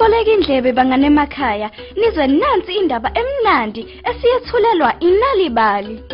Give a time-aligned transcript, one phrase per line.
[0.00, 6.13] Boleka indlebe bangane emakhaya nizwe nansi indaba emnandi esiyethulelwa inalibali.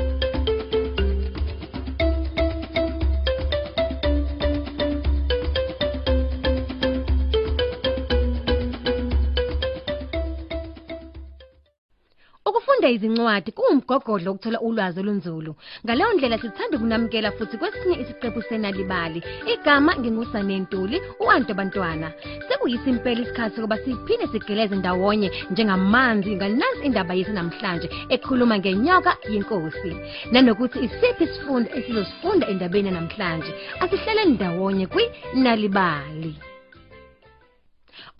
[12.80, 15.52] Ukufunda izincwadi kuwumgogodlo ukuthola ulwazi olunzulu.
[15.84, 19.20] Ngaleyo ndlela sithanda ukunamukela futhi kwesinye isiqephu senalibali.
[19.52, 22.08] Igama ngingusanentuli uAnto Bantwana.
[22.48, 29.92] Sekuyisimpela isikhathi sokuba siphinde sigeleze ndawonye njengamanzi ngalansi indaba yethu namhlanje ekhuluma ngenyoka yenkosi.
[30.32, 33.52] Nanokuthi isiphi isifundo esizosifunda endabeni namhlanje.
[33.82, 36.32] Asihleleni ndawonye kwinalibali.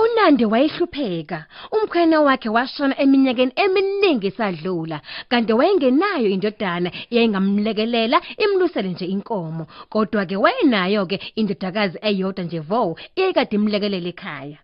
[0.02, 1.38] uNandi wayehlupheka.
[1.74, 4.98] Umkhwena wakhe washona eminyakeni eminingi esadlula
[5.30, 9.64] kanti wayengenayo indodana eyayingamlekelela imlusele nje inkomo.
[9.92, 14.58] Kodwa ke wayenayo ke indodakazi eyodwa nje vo eyayikade imlekelela ekhaya.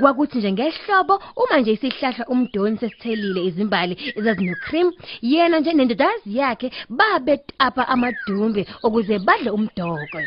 [0.00, 7.88] Kwakuthi nje ngehlobo uma nje isihlahla umdoni sesithelile izimbali ezazino-cream yena nje nendodazi yakhe babetapa
[7.88, 10.18] amadumbe ukuze badle umdoko.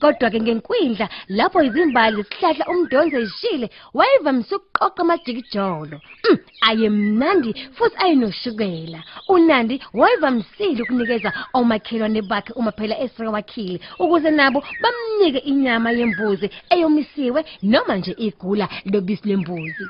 [0.00, 6.00] Kodwa-ke ngenkwindla lapho izimbali zesihlahla umdoni sezishile wayevamise ukuqoqa amajikijolo.
[6.30, 15.38] Mm, ayemnandi futhi ayenoshukela unandi wayevamisile ukunikeza omakhelwane bakhe uma phela esekawakhile ukuze nabo bamnike
[15.38, 19.86] inyama yembuzi eyomisiwe noma nje igula lobisi lembuzi.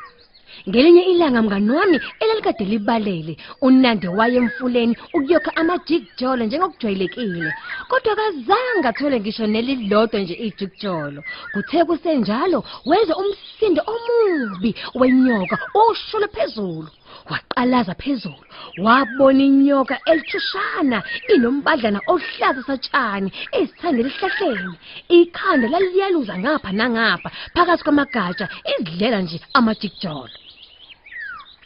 [0.69, 3.37] Ngelinye ilanga mngani wami elalikade libalele.
[3.61, 7.51] Unandi waye emfuleni ukuyokha amajikijolo njengokujwayelekile.
[7.89, 16.89] Kodwa kazange athole ngisho nelilodwa nje ijikijolo kuthe kusenjalo wezwa umsindo omubi wenyoka oshule phezulu
[17.31, 18.45] waqalaza phezulu
[18.77, 21.03] wabona inyoka elithushana
[21.35, 24.77] inombadlana ohlaza satshani ezithandela esihlahleni
[25.19, 30.35] ikhanda laliyaluza ngapha nangapha phakathi kwamagatsha izidlela nje amajikijolo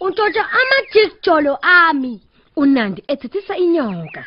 [0.00, 2.21] Untotha amajikijolo ami.
[2.56, 4.25] unandi ethithisa inyoka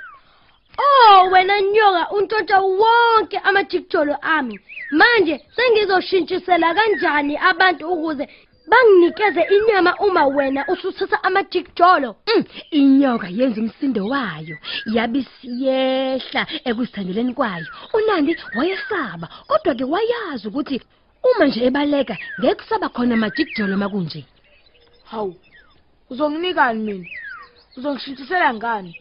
[0.77, 4.59] Oh wena nyoka untotha wonke amajikijolo ami.
[4.91, 8.27] Manje sengizoshintshisela kanjani abantu ukuze
[8.67, 12.15] banginikeze inyama uma wena usuthatha amajikijolo?
[12.27, 20.81] Mm, inyoka yenza umsindo wayo yabisiyehla ekuzithandeleni kwayo unandi wayesaba kodwa ke wayazi ukuthi
[21.23, 24.25] uma nje ebaleka ngeke kusaba khona amajikijolo makunje
[25.11, 25.35] Hawu.
[26.13, 27.09] Uzonginikani mina?
[27.77, 28.91] Uzongishintshisela ngani?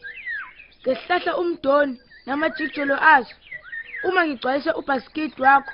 [0.82, 1.96] Ngesihlahla umdoni
[2.26, 3.34] namajikijolo azo.
[4.08, 5.72] Uma ngigcwalise ubhaskidi wakho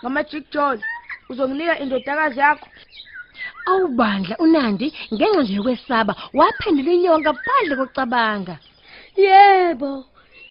[0.00, 0.82] ngamajikijolo,
[1.30, 2.68] uzonginika indodakazi yakho.
[3.70, 8.54] awubandla unandi ngenxa nje yokwesaba waphendula inyoka ngaphandle kokucabanga
[9.22, 9.90] Yebo.